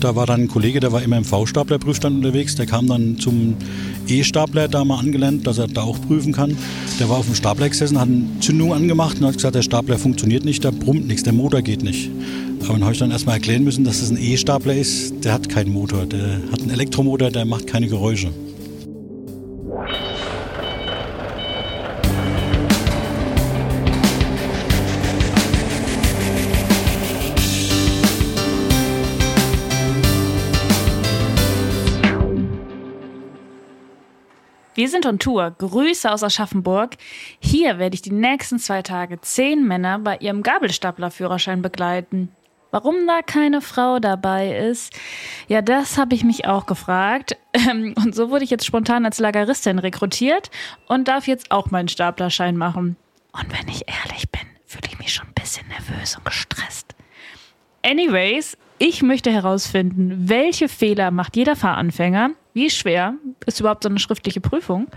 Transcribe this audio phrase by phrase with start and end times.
[0.00, 2.54] Da war dann ein Kollege, der war immer im V-Stapler-Prüfstand unterwegs.
[2.54, 3.56] Der kam dann zum
[4.06, 6.56] E-Stapler da mal angelernt, dass er da auch prüfen kann.
[7.00, 9.98] Der war auf dem Stapler gesessen, hat eine Zündung angemacht und hat gesagt, der Stapler
[9.98, 12.10] funktioniert nicht, da brummt nichts, der Motor geht nicht.
[12.60, 15.24] Aber dann habe ich dann erstmal erklären müssen, dass das ein E-Stapler ist.
[15.24, 18.30] Der hat keinen Motor, der hat einen Elektromotor, der macht keine Geräusche.
[34.78, 35.56] Wir sind on Tour.
[35.58, 36.98] Grüße aus Aschaffenburg.
[37.40, 42.28] Hier werde ich die nächsten zwei Tage zehn Männer bei ihrem Gabelstaplerführerschein begleiten.
[42.70, 44.92] Warum da keine Frau dabei ist,
[45.48, 47.36] ja, das habe ich mich auch gefragt.
[47.54, 50.48] Ähm, und so wurde ich jetzt spontan als Lageristin rekrutiert
[50.86, 52.96] und darf jetzt auch meinen Staplerschein machen.
[53.32, 56.94] Und wenn ich ehrlich bin, fühle ich mich schon ein bisschen nervös und gestresst.
[57.82, 63.14] Anyways, ich möchte herausfinden, welche Fehler macht jeder Fahranfänger wie schwer
[63.46, 64.88] ist überhaupt so eine schriftliche Prüfung?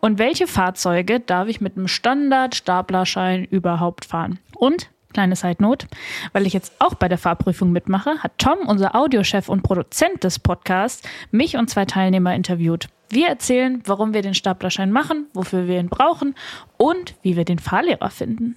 [0.00, 4.38] Und welche Fahrzeuge darf ich mit einem Standard-Staplerschein überhaupt fahren?
[4.56, 5.88] Und kleine Side-Note,
[6.32, 10.38] weil ich jetzt auch bei der Fahrprüfung mitmache, hat Tom, unser Audiochef und Produzent des
[10.38, 12.88] Podcasts, mich und zwei Teilnehmer interviewt.
[13.10, 16.34] Wir erzählen, warum wir den Staplerschein machen, wofür wir ihn brauchen
[16.78, 18.56] und wie wir den Fahrlehrer finden.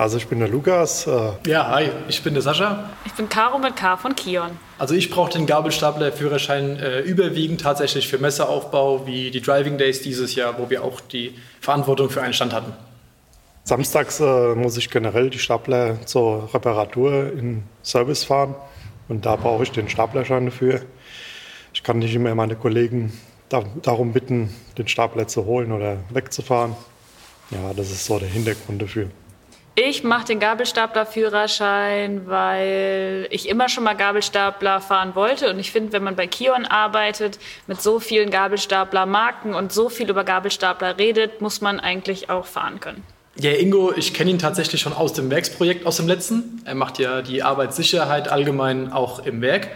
[0.00, 1.06] Also ich bin der Lukas.
[1.06, 2.88] Äh ja, hi, ich bin der Sascha.
[3.04, 4.52] Ich bin Caro mit K von Kion.
[4.78, 10.34] Also ich brauche den Gabelstapler-Führerschein äh, überwiegend tatsächlich für Messeraufbau wie die Driving Days dieses
[10.34, 12.72] Jahr, wo wir auch die Verantwortung für einen Stand hatten.
[13.64, 18.54] Samstags äh, muss ich generell die Stapler zur Reparatur in Service fahren
[19.08, 20.80] und da brauche ich den Staplerschein dafür.
[21.74, 23.12] Ich kann nicht immer meine Kollegen
[23.50, 24.48] da, darum bitten,
[24.78, 26.74] den Stapler zu holen oder wegzufahren.
[27.50, 29.10] Ja, das ist so der Hintergrund dafür.
[29.82, 35.48] Ich mache den Gabelstapler-Führerschein, weil ich immer schon mal Gabelstapler fahren wollte.
[35.48, 40.10] Und ich finde, wenn man bei Kion arbeitet, mit so vielen Gabelstapler-Marken und so viel
[40.10, 43.02] über Gabelstapler redet, muss man eigentlich auch fahren können.
[43.36, 46.60] Ja, Ingo, ich kenne ihn tatsächlich schon aus dem Werksprojekt, aus dem letzten.
[46.66, 49.68] Er macht ja die Arbeitssicherheit allgemein auch im Werk.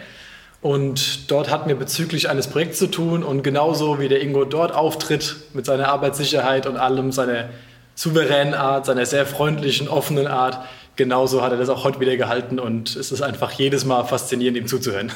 [0.61, 3.23] Und dort hatten wir bezüglich eines Projekts zu tun.
[3.23, 7.49] Und genauso wie der Ingo dort auftritt mit seiner Arbeitssicherheit und allem, seiner
[7.95, 10.59] souveränen Art, seiner sehr freundlichen, offenen Art.
[10.95, 14.57] Genauso hat er das auch heute wieder gehalten und es ist einfach jedes Mal faszinierend,
[14.57, 15.11] ihm zuzuhören.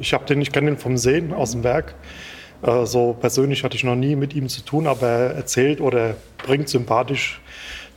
[0.00, 1.94] Ich habe den, ich kenne ihn vom Sehen aus dem Werk.
[2.62, 6.16] Äh, so persönlich hatte ich noch nie mit ihm zu tun, aber er erzählt oder
[6.38, 7.40] bringt sympathisch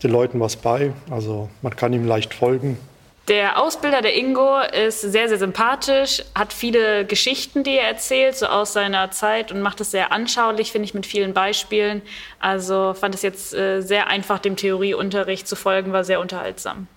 [0.04, 0.92] den Leuten was bei.
[1.10, 2.78] Also man kann ihm leicht folgen.
[3.28, 8.46] Der Ausbilder, der Ingo, ist sehr, sehr sympathisch, hat viele Geschichten, die er erzählt, so
[8.46, 12.04] aus seiner Zeit und macht es sehr anschaulich, finde ich, mit vielen Beispielen.
[12.40, 16.88] Also fand es jetzt äh, sehr einfach, dem Theorieunterricht zu folgen, war sehr unterhaltsam.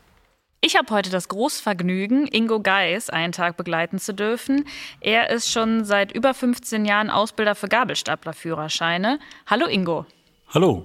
[0.60, 4.66] Ich habe heute das Großvergnügen, Ingo Geis einen Tag begleiten zu dürfen.
[5.00, 9.18] Er ist schon seit über 15 Jahren Ausbilder für Gabelstaplerführerscheine.
[9.46, 10.04] Hallo Ingo.
[10.52, 10.84] Hallo.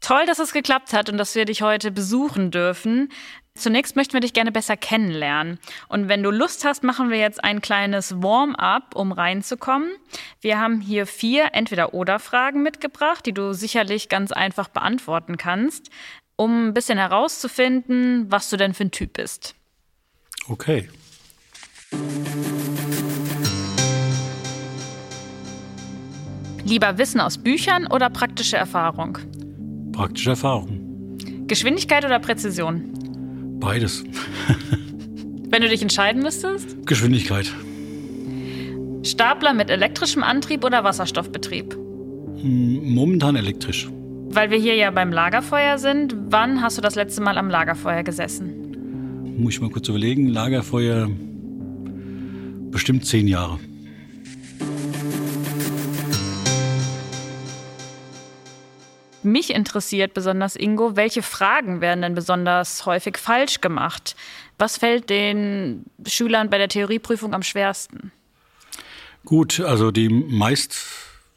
[0.00, 3.10] Toll, dass es geklappt hat und dass wir dich heute besuchen dürfen.
[3.56, 5.60] Zunächst möchten wir dich gerne besser kennenlernen.
[5.88, 9.92] Und wenn du Lust hast, machen wir jetzt ein kleines Warm-up, um reinzukommen.
[10.40, 15.90] Wir haben hier vier Entweder-Oder-Fragen mitgebracht, die du sicherlich ganz einfach beantworten kannst,
[16.34, 19.54] um ein bisschen herauszufinden, was du denn für ein Typ bist.
[20.48, 20.88] Okay.
[26.64, 29.18] Lieber Wissen aus Büchern oder praktische Erfahrung?
[29.92, 31.16] Praktische Erfahrung.
[31.46, 33.03] Geschwindigkeit oder Präzision?
[33.60, 34.04] Beides.
[35.48, 36.86] Wenn du dich entscheiden müsstest?
[36.86, 37.52] Geschwindigkeit.
[39.02, 41.76] Stapler mit elektrischem Antrieb oder Wasserstoffbetrieb?
[42.42, 43.88] Momentan elektrisch.
[44.28, 48.02] Weil wir hier ja beim Lagerfeuer sind, wann hast du das letzte Mal am Lagerfeuer
[48.02, 49.34] gesessen?
[49.38, 50.28] Muss ich mal kurz überlegen.
[50.28, 51.08] Lagerfeuer
[52.70, 53.58] bestimmt zehn Jahre.
[59.24, 64.16] Mich interessiert besonders, Ingo, welche Fragen werden denn besonders häufig falsch gemacht?
[64.58, 68.12] Was fällt den Schülern bei der Theorieprüfung am schwersten?
[69.24, 70.74] Gut, also die meist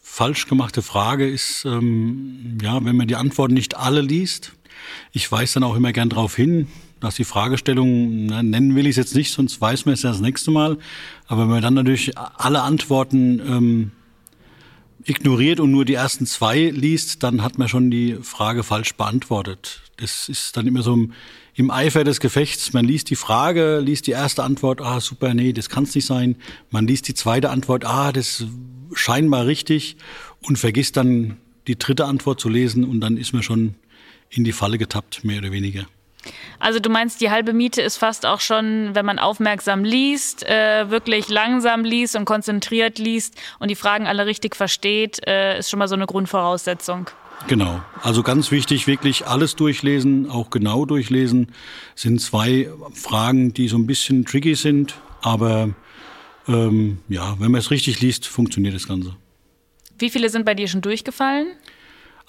[0.01, 4.51] falsch gemachte Frage ist, ähm, ja, wenn man die Antworten nicht alle liest.
[5.11, 6.67] Ich weise dann auch immer gern darauf hin,
[6.99, 10.09] dass die Fragestellung, na, nennen will ich es jetzt nicht, sonst weiß man es ja
[10.09, 10.77] das nächste Mal.
[11.27, 13.91] Aber wenn man dann natürlich alle Antworten ähm,
[15.05, 19.81] ignoriert und nur die ersten zwei liest, dann hat man schon die Frage falsch beantwortet.
[19.97, 21.13] Das ist dann immer so im,
[21.55, 22.73] im Eifer des Gefechts.
[22.73, 26.05] Man liest die Frage, liest die erste Antwort, ah super, nee, das kann es nicht
[26.05, 26.35] sein.
[26.69, 28.47] Man liest die zweite Antwort, ah, das ist
[28.93, 29.97] scheinbar richtig
[30.41, 33.75] und vergisst dann die dritte Antwort zu lesen und dann ist man schon
[34.29, 35.87] in die Falle getappt, mehr oder weniger.
[36.59, 40.89] Also du meinst, die halbe Miete ist fast auch schon, wenn man aufmerksam liest, äh,
[40.89, 45.79] wirklich langsam liest und konzentriert liest und die Fragen alle richtig versteht, äh, ist schon
[45.79, 47.09] mal so eine Grundvoraussetzung.
[47.47, 47.81] Genau.
[48.01, 51.51] Also ganz wichtig, wirklich alles durchlesen, auch genau durchlesen.
[51.95, 55.69] Sind zwei Fragen, die so ein bisschen tricky sind, aber
[56.47, 59.15] ähm, ja, wenn man es richtig liest, funktioniert das Ganze.
[59.99, 61.47] Wie viele sind bei dir schon durchgefallen?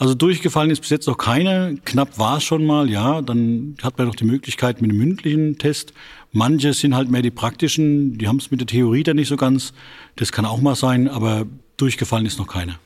[0.01, 1.77] Also durchgefallen ist bis jetzt noch keine.
[1.85, 3.21] Knapp war es schon mal, ja.
[3.21, 5.93] Dann hat man noch die Möglichkeit mit einem mündlichen Test.
[6.31, 9.37] Manche sind halt mehr die praktischen, die haben es mit der Theorie dann nicht so
[9.37, 9.73] ganz.
[10.15, 11.47] Das kann auch mal sein, aber
[11.79, 12.77] durchgefallen ist noch keine.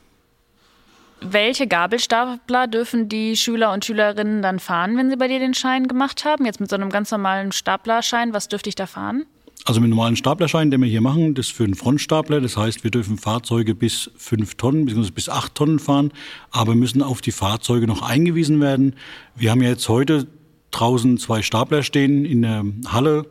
[1.21, 5.89] Welche Gabelstapler dürfen die Schüler und Schülerinnen dann fahren, wenn sie bei dir den Schein
[5.89, 6.47] gemacht haben?
[6.47, 9.27] Jetzt mit so einem ganz normalen Staplerschein, was dürfte ich da fahren?
[9.65, 12.41] Also mit normalen Staplerschein, den wir hier machen, das ist für einen Frontstapler.
[12.41, 15.11] Das heißt, wir dürfen Fahrzeuge bis fünf Tonnen bzw.
[15.13, 16.11] bis acht Tonnen fahren,
[16.51, 18.97] aber müssen auf die Fahrzeuge noch eingewiesen werden.
[19.37, 20.27] Wir haben ja jetzt heute
[20.73, 23.27] draußen zwei Stapler stehen in der Halle.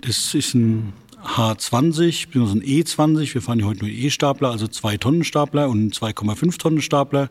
[0.00, 2.52] Das ist ein H20 bzw.
[2.52, 3.34] ein E20.
[3.34, 7.30] Wir fahren hier heute nur E-Stapler, also zwei Tonnen Stapler und 2,5 Tonnen Stapler.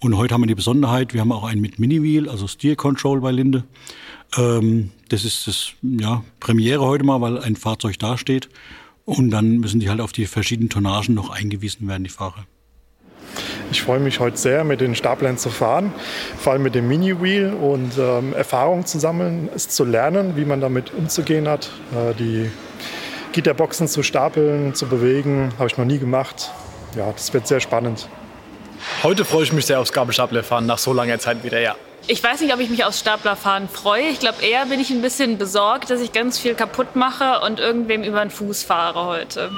[0.00, 3.20] Und heute haben wir die Besonderheit, wir haben auch einen mit Mini-Wheel, also Steer Control
[3.20, 3.64] bei Linde.
[4.36, 8.48] Ähm, das ist das ja, Premiere heute mal, weil ein Fahrzeug da steht.
[9.04, 12.46] Und dann müssen die halt auf die verschiedenen Tonnagen noch eingewiesen werden, die Fahrer.
[13.70, 15.92] Ich freue mich heute sehr, mit den Staplern zu fahren,
[16.38, 20.60] vor allem mit dem Mini-Wheel und ähm, Erfahrung zu sammeln, es zu lernen, wie man
[20.60, 21.70] damit umzugehen hat.
[21.92, 22.50] Äh, die
[23.34, 26.52] Gitterboxen zu stapeln, zu bewegen, habe ich noch nie gemacht.
[26.96, 28.08] Ja, das wird sehr spannend.
[29.02, 31.74] Heute freue ich mich sehr aufs Gabelstaplerfahren nach so langer Zeit wieder, ja.
[32.06, 34.04] Ich weiß nicht, ob ich mich aufs Staplerfahren freue.
[34.04, 37.58] Ich glaube, eher bin ich ein bisschen besorgt, dass ich ganz viel kaputt mache und
[37.58, 39.50] irgendwem über den Fuß fahre heute.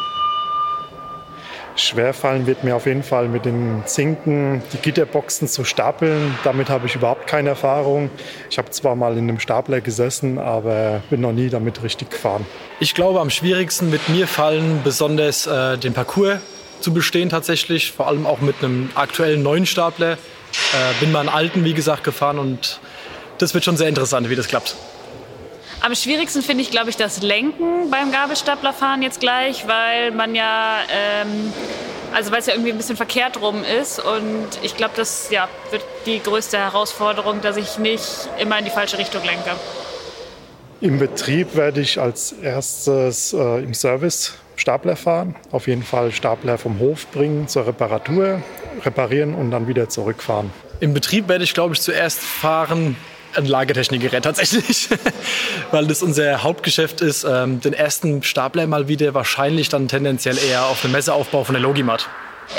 [1.76, 6.34] Schwerfallen wird mir auf jeden Fall mit den Zinken, die Gitterboxen zu stapeln.
[6.43, 8.11] Damit habe ich überhaupt keine Erfahrung.
[8.50, 12.46] Ich habe zwar mal in einem Stapler gesessen, aber bin noch nie damit richtig gefahren.
[12.81, 16.40] Ich glaube, am schwierigsten mit mir fallen besonders äh, den Parcours
[16.81, 20.12] zu bestehen tatsächlich, vor allem auch mit einem aktuellen neuen Stapler.
[20.12, 20.17] Äh,
[21.00, 22.81] bin mal einen alten, wie gesagt, gefahren und
[23.38, 24.76] das wird schon sehr interessant, wie das klappt.
[25.81, 30.78] Am schwierigsten finde ich, glaube ich, das Lenken beim Gabelstaplerfahren jetzt gleich, weil man ja,
[30.90, 31.52] ähm,
[32.14, 33.99] also weil es ja irgendwie ein bisschen verkehrt rum ist.
[33.99, 38.70] Und ich glaube, das ja, wird die größte Herausforderung, dass ich nicht immer in die
[38.70, 39.50] falsche Richtung lenke.
[40.81, 45.34] Im Betrieb werde ich als erstes äh, im Service Stapler fahren.
[45.52, 48.43] Auf jeden Fall Stapler vom Hof bringen zur Reparatur,
[48.84, 50.50] reparieren und dann wieder zurückfahren.
[50.81, 52.96] Im Betrieb werde ich, glaube ich, zuerst fahren
[53.37, 54.88] ein Lagertechnikgerät tatsächlich,
[55.71, 57.25] weil das unser Hauptgeschäft ist.
[57.25, 61.62] Ähm, den ersten Stapler mal wieder wahrscheinlich dann tendenziell eher auf dem Messeaufbau von der
[61.62, 62.09] Logimat.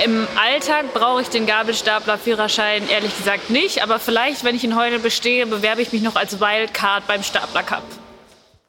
[0.03, 4.99] Im Alltag brauche ich den Gabelstapler-Führerschein ehrlich gesagt nicht, aber vielleicht, wenn ich ihn heute
[4.99, 7.83] bestehe, bewerbe ich mich noch als Wildcard beim Stapler Cup.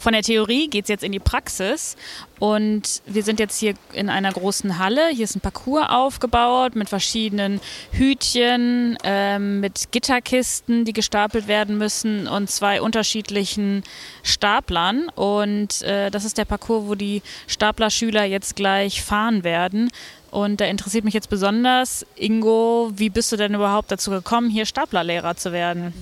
[0.00, 1.96] Von der Theorie geht es jetzt in die Praxis
[2.38, 5.08] und wir sind jetzt hier in einer großen Halle.
[5.08, 7.60] Hier ist ein Parcours aufgebaut mit verschiedenen
[7.90, 13.82] Hütchen, äh, mit Gitterkisten, die gestapelt werden müssen und zwei unterschiedlichen
[14.22, 15.08] Staplern.
[15.16, 19.90] Und äh, das ist der Parcours, wo die Staplerschüler jetzt gleich fahren werden.
[20.30, 24.64] Und da interessiert mich jetzt besonders, Ingo, wie bist du denn überhaupt dazu gekommen, hier
[24.64, 25.92] Staplerlehrer zu werden?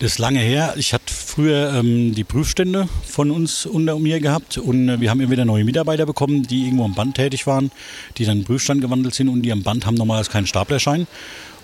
[0.00, 0.74] Das ist lange her.
[0.76, 5.20] Ich hatte früher ähm, die Prüfstände von uns unter mir gehabt und äh, wir haben
[5.20, 7.72] immer wieder neue Mitarbeiter bekommen, die irgendwo am Band tätig waren,
[8.16, 11.08] die dann in Prüfstand gewandelt sind und die am Band haben normalerweise keinen Staplerschein.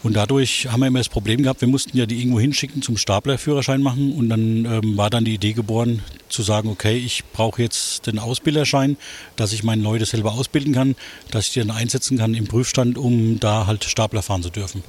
[0.02, 2.96] Und dadurch haben wir immer das Problem gehabt, wir mussten ja die irgendwo hinschicken zum
[2.96, 7.62] Staplerführerschein machen und dann ähm, war dann die Idee geboren, zu sagen, okay, ich brauche
[7.62, 8.96] jetzt den Ausbilderschein,
[9.36, 10.96] dass ich meine Leute selber ausbilden kann,
[11.30, 14.82] dass ich die dann einsetzen kann im Prüfstand, um da halt Stapler fahren zu dürfen.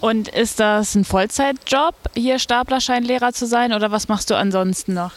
[0.00, 5.12] Und ist das ein Vollzeitjob, hier Staplerscheinlehrer zu sein oder was machst du ansonsten noch?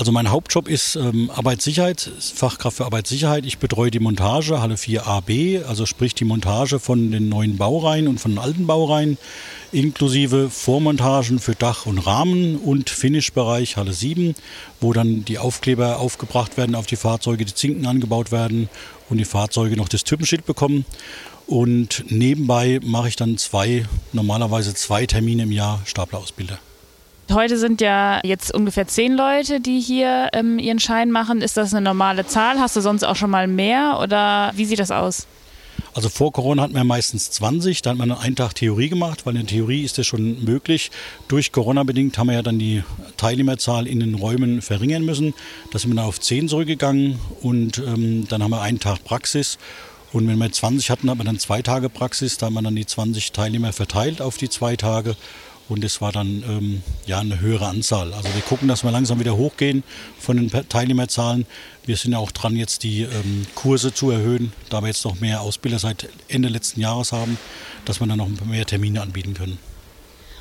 [0.00, 3.44] Also mein Hauptjob ist ähm, Arbeitssicherheit, Fachkraft für Arbeitssicherheit.
[3.44, 8.18] Ich betreue die Montage, Halle 4AB, also sprich die Montage von den neuen Baureihen und
[8.18, 9.18] von den alten Baureihen,
[9.72, 14.34] inklusive Vormontagen für Dach und Rahmen und Finishbereich Halle 7,
[14.80, 18.70] wo dann die Aufkleber aufgebracht werden auf die Fahrzeuge, die Zinken angebaut werden
[19.10, 20.86] und die Fahrzeuge noch das Typenschild bekommen.
[21.46, 26.58] Und nebenbei mache ich dann zwei, normalerweise zwei Termine im Jahr Staplerausbilder.
[27.32, 31.42] Heute sind ja jetzt ungefähr zehn Leute, die hier ähm, ihren Schein machen.
[31.42, 32.58] Ist das eine normale Zahl?
[32.58, 35.26] Hast du sonst auch schon mal mehr oder wie sieht das aus?
[35.94, 39.36] Also vor Corona hatten wir meistens 20, da hat man einen Tag Theorie gemacht, weil
[39.36, 40.90] in Theorie ist das schon möglich.
[41.28, 42.82] Durch Corona bedingt haben wir ja dann die
[43.16, 45.34] Teilnehmerzahl in den Räumen verringern müssen.
[45.72, 49.58] Da sind wir dann auf 10 zurückgegangen und ähm, dann haben wir einen Tag Praxis
[50.12, 52.36] und wenn wir 20 hatten, hat man dann zwei Tage Praxis.
[52.36, 55.14] Da hat man dann die 20 Teilnehmer verteilt auf die zwei Tage.
[55.70, 58.12] Und es war dann ähm, ja eine höhere Anzahl.
[58.12, 59.84] Also wir gucken, dass wir langsam wieder hochgehen
[60.18, 61.46] von den Teilnehmerzahlen.
[61.86, 65.20] Wir sind ja auch dran, jetzt die ähm, Kurse zu erhöhen, da wir jetzt noch
[65.20, 67.38] mehr Ausbilder seit Ende letzten Jahres haben,
[67.84, 69.58] dass wir dann noch mehr Termine anbieten können.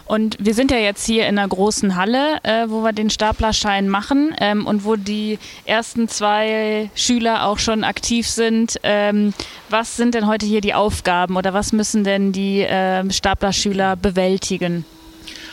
[0.08, 3.88] Und wir sind ja jetzt hier in einer großen Halle, äh, wo wir den Staplerschein
[3.88, 8.80] machen ähm, und wo die ersten zwei Schüler auch schon aktiv sind.
[8.82, 9.36] Ähm,
[9.70, 14.86] was sind denn heute hier die Aufgaben oder was müssen denn die äh, Staplerschüler bewältigen?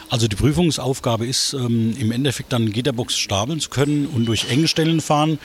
[0.08, 4.68] Also die Prüfungsaufgabe ist ähm, im Endeffekt dann Gitterbox stapeln zu können und durch enge
[4.68, 5.38] Stellen fahren.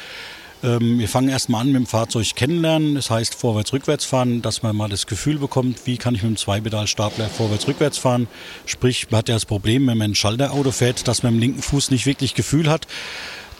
[0.64, 4.76] Ähm, wir fangen erstmal an mit dem Fahrzeug kennenlernen, das heißt vorwärts-rückwärts fahren, dass man
[4.76, 8.28] mal das Gefühl bekommt, wie kann ich mit dem Zweipedalstapler vorwärts-rückwärts fahren.
[8.68, 11.64] Sprich, man hat ja das Problem, wenn man ein Schalterauto fährt, dass man im linken
[11.64, 12.86] Fuß nicht wirklich Gefühl hat.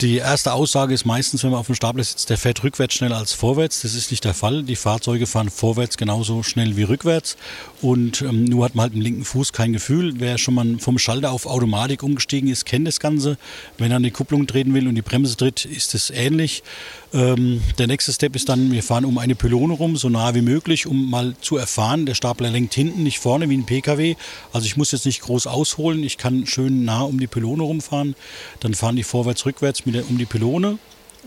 [0.02, 3.18] Die erste Aussage ist meistens, wenn man auf dem Stapler sitzt, der fährt rückwärts schneller
[3.18, 3.84] als vorwärts.
[3.84, 4.64] Das ist nicht der Fall.
[4.64, 7.38] Die Fahrzeuge fahren vorwärts genauso schnell wie rückwärts.
[7.84, 10.14] Und ähm, nur hat man halt im linken Fuß kein Gefühl.
[10.18, 13.38] Wer schon mal vom Schalter auf Automatik umgestiegen ist, kennt das Ganze.
[13.78, 16.64] Wenn er an die Kupplung treten will und die Bremse tritt, ist es ähnlich.
[17.14, 20.42] Ähm, der nächste Step ist dann, wir fahren um eine Pylone rum, so nah wie
[20.42, 24.16] möglich, um mal zu erfahren, der Stapler lenkt hinten, nicht vorne wie ein PKW.
[24.54, 28.16] Also ich muss jetzt nicht groß ausholen, ich kann schön nah um die Pylone rumfahren.
[28.62, 30.78] Dann fahren die vorwärts, rückwärts um die Pylone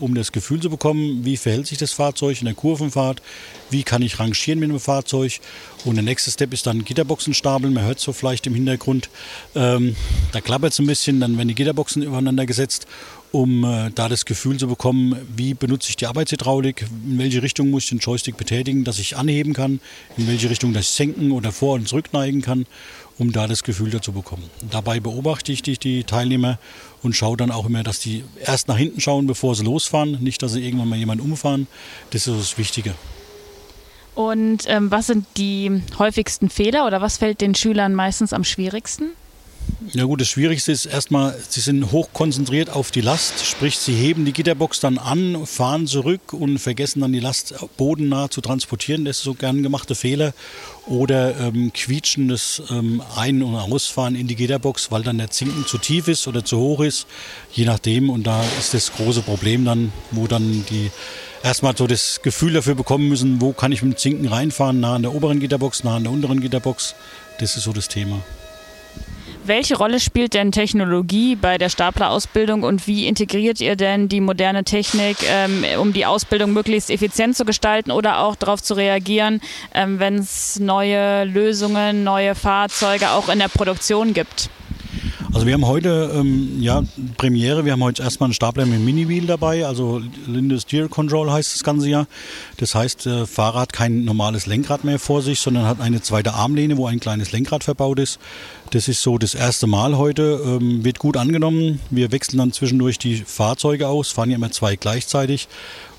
[0.00, 3.22] um das Gefühl zu bekommen, wie verhält sich das Fahrzeug in der Kurvenfahrt,
[3.70, 5.40] wie kann ich rangieren mit dem Fahrzeug.
[5.84, 7.74] Und der nächste Step ist dann Gitterboxen stapeln.
[7.74, 9.08] Man hört so vielleicht im Hintergrund,
[9.54, 9.96] ähm,
[10.32, 12.86] da klappert es ein bisschen, dann werden die Gitterboxen übereinander gesetzt,
[13.32, 17.70] um äh, da das Gefühl zu bekommen, wie benutze ich die Arbeitshydraulik, in welche Richtung
[17.70, 19.80] muss ich den Joystick betätigen, dass ich anheben kann,
[20.16, 22.66] in welche Richtung das senken oder vor- und zurückneigen kann
[23.18, 24.50] um da das Gefühl dazu bekommen.
[24.70, 26.58] Dabei beobachte ich die, die Teilnehmer
[27.02, 30.42] und schaue dann auch immer, dass die erst nach hinten schauen, bevor sie losfahren, nicht,
[30.42, 31.66] dass sie irgendwann mal jemanden umfahren.
[32.10, 32.94] Das ist das Wichtige.
[34.14, 39.10] Und ähm, was sind die häufigsten Fehler oder was fällt den Schülern meistens am schwierigsten?
[39.92, 43.94] Ja gut, das Schwierigste ist erstmal, sie sind hoch konzentriert auf die Last, sprich sie
[43.94, 49.04] heben die Gitterbox dann an, fahren zurück und vergessen dann die Last bodennah zu transportieren.
[49.04, 50.32] Das ist so gern gemachte Fehler.
[50.86, 55.78] Oder ähm, quietschendes ähm, Ein- und Ausfahren in die Gitterbox, weil dann der Zinken zu
[55.78, 57.06] tief ist oder zu hoch ist,
[57.52, 58.10] je nachdem.
[58.10, 60.90] Und da ist das große Problem dann, wo dann die
[61.42, 64.94] erstmal so das Gefühl dafür bekommen müssen, wo kann ich mit dem Zinken reinfahren, nah
[64.94, 66.94] an der oberen Gitterbox, nah an der unteren Gitterbox.
[67.38, 68.22] Das ist so das Thema.
[69.46, 74.64] Welche Rolle spielt denn Technologie bei der Staplerausbildung und wie integriert ihr denn die moderne
[74.64, 79.42] Technik, ähm, um die Ausbildung möglichst effizient zu gestalten oder auch darauf zu reagieren,
[79.74, 84.48] ähm, wenn es neue Lösungen, neue Fahrzeuge auch in der Produktion gibt?
[85.34, 86.84] Also wir haben heute ähm, ja,
[87.16, 91.56] Premiere, wir haben heute erstmal einen Stapler mit Mini-Wheel dabei, also Linde Steer Control heißt
[91.56, 92.06] das ganze Jahr.
[92.58, 96.34] Das heißt, der Fahrer hat kein normales Lenkrad mehr vor sich, sondern hat eine zweite
[96.34, 98.20] Armlehne, wo ein kleines Lenkrad verbaut ist.
[98.70, 101.80] Das ist so das erste Mal heute, ähm, wird gut angenommen.
[101.90, 105.48] Wir wechseln dann zwischendurch die Fahrzeuge aus, fahren ja immer zwei gleichzeitig,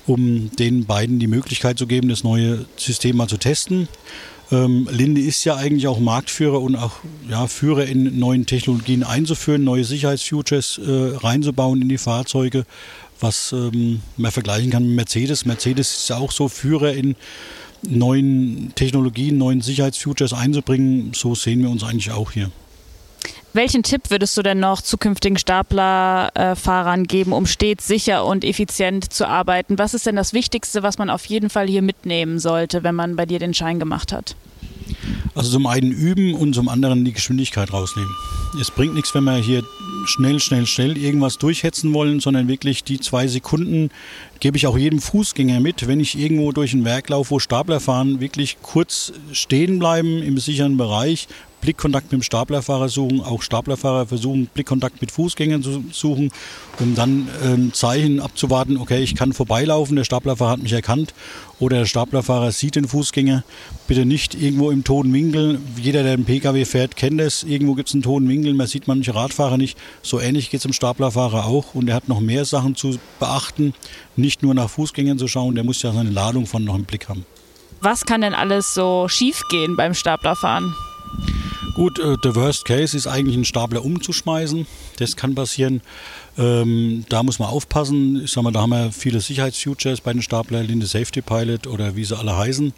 [0.06, 3.86] um den beiden die Möglichkeit zu geben, das neue System mal zu testen.
[4.52, 6.92] Ähm, Linde ist ja eigentlich auch Marktführer und auch
[7.28, 12.64] ja, Führer in neuen Technologien einzuführen, neue Sicherheitsfutures äh, reinzubauen in die Fahrzeuge,
[13.20, 15.44] was ähm, man vergleichen kann mit Mercedes.
[15.44, 17.16] Mercedes ist ja auch so Führer in
[17.82, 21.12] neuen Technologien, neuen Sicherheitsfutures einzubringen.
[21.14, 22.50] So sehen wir uns eigentlich auch hier.
[23.56, 29.10] Welchen Tipp würdest du denn noch zukünftigen Staplerfahrern äh, geben, um stets sicher und effizient
[29.10, 29.78] zu arbeiten?
[29.78, 33.16] Was ist denn das Wichtigste, was man auf jeden Fall hier mitnehmen sollte, wenn man
[33.16, 34.36] bei dir den Schein gemacht hat?
[35.34, 38.14] Also zum einen üben und zum anderen die Geschwindigkeit rausnehmen.
[38.60, 39.62] Es bringt nichts, wenn wir hier
[40.04, 43.88] schnell, schnell, schnell irgendwas durchhetzen wollen, sondern wirklich die zwei Sekunden
[44.38, 47.80] gebe ich auch jedem Fußgänger mit, wenn ich irgendwo durch ein Werk laufe, wo Stapler
[47.80, 51.26] fahren, wirklich kurz stehen bleiben im sicheren Bereich,
[51.60, 56.30] Blickkontakt mit dem Staplerfahrer suchen, auch Staplerfahrer versuchen, Blickkontakt mit Fußgängern zu suchen,
[56.78, 61.14] um dann ähm, Zeichen abzuwarten, okay, ich kann vorbeilaufen, der Staplerfahrer hat mich erkannt
[61.58, 63.42] oder der Staplerfahrer sieht den Fußgänger.
[63.88, 65.60] Bitte nicht irgendwo im toten Winkel.
[65.80, 67.42] Jeder, der einen Pkw fährt, kennt es.
[67.42, 69.78] Irgendwo gibt es einen toten Winkel, man sieht manche Radfahrer nicht.
[70.02, 73.74] So ähnlich geht es dem Staplerfahrer auch und er hat noch mehr Sachen zu beachten,
[74.16, 77.08] nicht nur nach Fußgängern zu schauen, der muss ja seine Ladung von noch im Blick
[77.08, 77.24] haben.
[77.80, 80.74] Was kann denn alles so schiefgehen beim Staplerfahren?
[81.76, 84.66] Gut, äh, der Worst Case ist eigentlich einen Stapler umzuschmeißen.
[84.98, 85.82] Das kann passieren.
[86.38, 88.24] Ähm, da muss man aufpassen.
[88.24, 91.94] Ich sag mal, da haben wir viele Sicherheitsfeatures bei den Stapler, Linde Safety Pilot oder
[91.94, 92.72] wie sie alle heißen.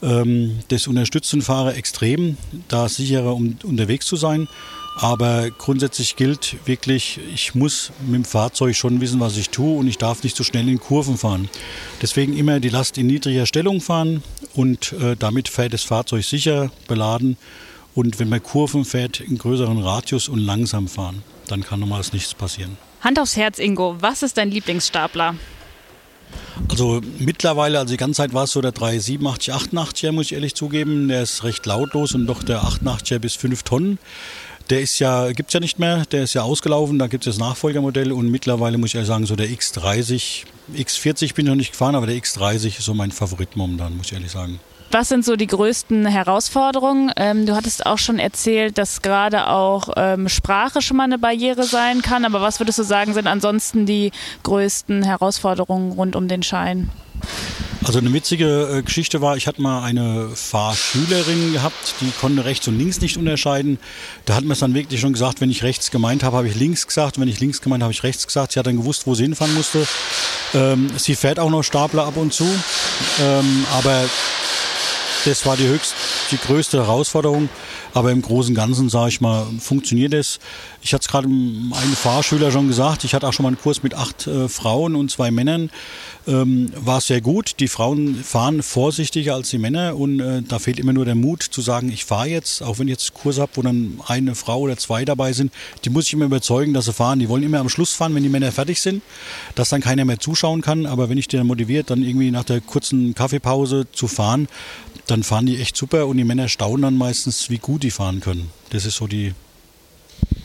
[0.00, 4.48] Ähm, das unterstützt den Fahrer extrem, da sicherer um, unterwegs zu sein.
[4.96, 9.88] Aber grundsätzlich gilt wirklich, ich muss mit dem Fahrzeug schon wissen, was ich tue und
[9.88, 11.50] ich darf nicht so schnell in Kurven fahren.
[12.00, 14.22] Deswegen immer die Last in niedriger Stellung fahren
[14.54, 17.36] und äh, damit fährt das Fahrzeug sicher beladen
[17.94, 22.34] Und wenn man Kurven fährt, in größeren Radius und langsam fahren, dann kann normals nichts
[22.34, 22.76] passieren.
[23.00, 25.34] Hand aufs Herz, Ingo, was ist dein Lieblingsstapler?
[26.68, 30.54] Also mittlerweile, also die ganze Zeit war es so der 387, 88er, muss ich ehrlich
[30.54, 31.08] zugeben.
[31.08, 33.98] Der ist recht lautlos und doch der 88er bis 5 Tonnen.
[34.70, 37.36] Der ist ja, gibt es ja nicht mehr, der ist ja ausgelaufen, da gibt es
[37.36, 40.44] das Nachfolgermodell und mittlerweile muss ich ehrlich sagen, so der X30,
[40.74, 44.06] X40 bin ich noch nicht gefahren, aber der X30 ist so mein Favorit momentan, muss
[44.06, 44.60] ich ehrlich sagen.
[44.92, 47.10] Was sind so die größten Herausforderungen?
[47.16, 51.62] Ähm, du hattest auch schon erzählt, dass gerade auch ähm, Sprache schon mal eine Barriere
[51.62, 52.26] sein kann.
[52.26, 56.90] Aber was würdest du sagen, sind ansonsten die größten Herausforderungen rund um den Schein?
[57.84, 62.68] Also eine witzige äh, Geschichte war, ich hatte mal eine Fahrschülerin gehabt, die konnte rechts
[62.68, 63.78] und links nicht unterscheiden.
[64.26, 66.54] Da hat man es dann wirklich schon gesagt, wenn ich rechts gemeint habe, habe ich
[66.54, 67.18] links gesagt.
[67.18, 68.52] Wenn ich links gemeint habe, habe ich rechts gesagt.
[68.52, 69.86] Sie hat dann gewusst, wo sie hinfahren musste.
[70.52, 72.44] Ähm, sie fährt auch noch Stapler ab und zu.
[73.20, 74.04] Ähm, aber
[75.24, 75.94] das war die höchst,
[76.30, 77.48] die größte Herausforderung.
[77.94, 80.40] Aber im Großen und Ganzen, sage ich mal, funktioniert es.
[80.80, 83.82] Ich hatte es gerade einem Fahrschüler schon gesagt, ich hatte auch schon mal einen Kurs
[83.82, 85.70] mit acht äh, Frauen und zwei Männern.
[86.26, 87.56] Ähm, war sehr gut.
[87.60, 91.42] Die Frauen fahren vorsichtiger als die Männer und äh, da fehlt immer nur der Mut
[91.42, 94.60] zu sagen, ich fahre jetzt, auch wenn ich jetzt Kurs habe, wo dann eine Frau
[94.60, 95.52] oder zwei dabei sind,
[95.84, 97.18] die muss ich immer überzeugen, dass sie fahren.
[97.18, 99.02] Die wollen immer am Schluss fahren, wenn die Männer fertig sind,
[99.54, 100.86] dass dann keiner mehr zuschauen kann.
[100.86, 104.48] Aber wenn ich die dann motiviert, dann irgendwie nach der kurzen Kaffeepause zu fahren,
[105.12, 108.20] dann fahren die echt super und die Männer staunen dann meistens, wie gut die fahren
[108.20, 108.50] können.
[108.70, 109.34] Das ist so die.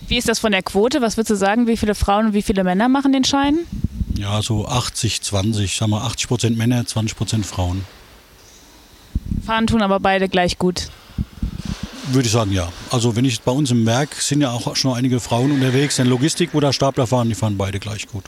[0.08, 1.02] Wie ist das von der Quote?
[1.02, 3.60] Was würdest du sagen, wie viele Frauen und wie viele Männer machen den Schein?
[4.18, 7.86] Ja, so 80, 20, sagen wir 80 Prozent Männer, 20 Prozent Frauen.
[9.46, 10.90] Fahren tun aber beide gleich gut.
[12.08, 12.72] Würde ich sagen, ja.
[12.90, 16.00] Also wenn ich bei uns im Werk sind ja auch schon einige Frauen unterwegs.
[16.00, 18.26] In Logistik, da Stapler fahren, die fahren beide gleich gut.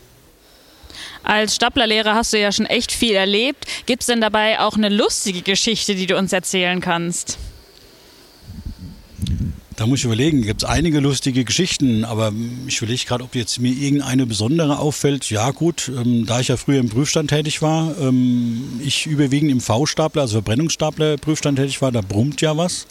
[1.24, 3.66] Als Staplerlehrer hast du ja schon echt viel erlebt.
[3.86, 7.38] Gibt es denn dabei auch eine lustige Geschichte, die du uns erzählen kannst?
[9.80, 12.34] Da muss ich überlegen, gibt es einige lustige Geschichten, aber
[12.68, 15.30] ich überlege gerade, ob jetzt mir irgendeine besondere auffällt.
[15.30, 19.62] Ja gut, ähm, da ich ja früher im Prüfstand tätig war, ähm, ich überwiegend im
[19.62, 22.88] V-Stapler, also Verbrennungsstapler Prüfstand tätig war, da brummt ja was.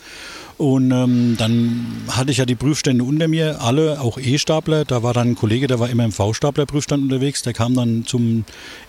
[0.58, 4.84] Und ähm, dann hatte ich ja die Prüfstände unter mir, alle, auch E-Stapler.
[4.84, 7.42] Da war dann ein Kollege, der war immer im V-Stapler-Prüfstand unterwegs.
[7.42, 8.44] Der kam dann zum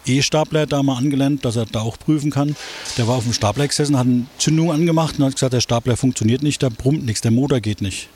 [0.08, 2.55] E-Stapler da mal angelernt, dass er da auch prüfen kann.
[2.97, 5.95] Der war auf dem Stapler gesessen, hat eine Zündung angemacht und hat gesagt, der Stapler
[5.95, 8.10] funktioniert nicht, da brummt nichts, der Motor geht nicht.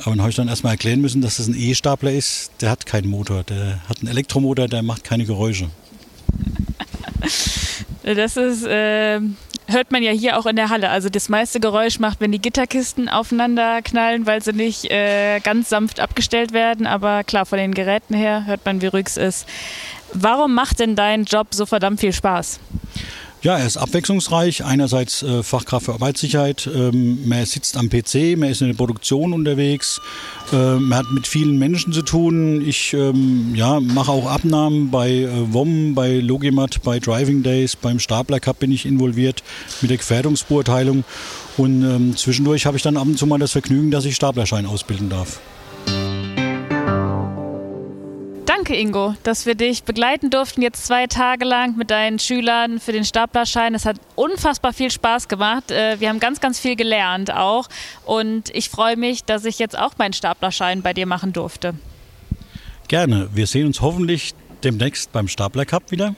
[0.00, 2.50] Aber dann habe ich dann erstmal erklären müssen, dass das ein E-Stapler ist.
[2.60, 5.70] Der hat keinen Motor, der hat einen Elektromotor, der macht keine Geräusche.
[8.14, 9.20] Das ist äh,
[9.68, 10.90] hört man ja hier auch in der Halle.
[10.90, 15.68] Also das meiste Geräusch macht, wenn die Gitterkisten aufeinander knallen, weil sie nicht äh, ganz
[15.68, 16.86] sanft abgestellt werden.
[16.86, 19.48] Aber klar, von den Geräten her hört man, wie ruhig es ist.
[20.12, 22.60] Warum macht denn dein Job so verdammt viel Spaß?
[23.40, 24.64] Ja, er ist abwechslungsreich.
[24.64, 26.68] Einerseits äh, Fachkraft für Arbeitssicherheit.
[26.74, 30.00] Ähm, man sitzt am PC, man ist in der Produktion unterwegs.
[30.52, 32.66] Äh, man hat mit vielen Menschen zu tun.
[32.66, 38.00] Ich ähm, ja, mache auch Abnahmen bei äh, WOM, bei Logimat, bei Driving Days, beim
[38.00, 39.44] Stapler Cup bin ich involviert
[39.82, 41.04] mit der Gefährdungsbeurteilung.
[41.56, 44.66] Und ähm, zwischendurch habe ich dann ab und zu mal das Vergnügen, dass ich Staplerschein
[44.66, 45.38] ausbilden darf.
[48.68, 52.92] Danke, Ingo, dass wir dich begleiten durften jetzt zwei Tage lang mit deinen Schülern für
[52.92, 53.74] den Staplerschein.
[53.74, 55.70] Es hat unfassbar viel Spaß gemacht.
[55.70, 57.68] Äh, wir haben ganz, ganz viel gelernt auch.
[58.04, 61.76] Und ich freue mich, dass ich jetzt auch meinen Staplerschein bei dir machen durfte.
[62.88, 63.30] Gerne.
[63.32, 66.14] Wir sehen uns hoffentlich demnächst beim Stapler Cup wieder.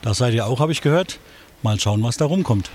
[0.00, 1.18] Da seid ihr auch, habe ich gehört.
[1.62, 2.70] Mal schauen, was da rumkommt.